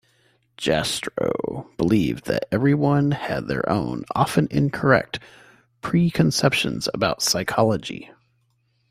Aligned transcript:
Jastrow 0.57 1.69
believed 1.77 2.25
that 2.25 2.47
everyone 2.51 3.11
had 3.11 3.47
their 3.47 3.69
own, 3.69 4.03
often 4.15 4.47
incorrect, 4.49 5.19
preconceptions 5.83 6.89
about 6.91 7.21
psychology. 7.21 8.09